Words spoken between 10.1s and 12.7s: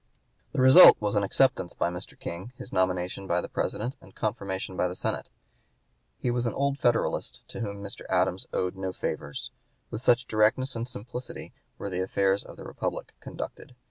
directness and simplicity were the affairs of the